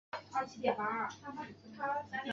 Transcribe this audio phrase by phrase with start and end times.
[0.31, 1.85] 它是世界上最长寿的急诊。